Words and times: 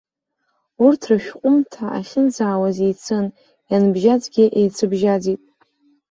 Урҭ 0.85 1.01
рышәҟәымҭа 1.09 1.85
ахьынӡаауаз 1.99 2.77
еицын, 2.85 3.25
ианбжьаӡгьы 3.71 4.45
еицыбжьаӡит. 4.59 5.41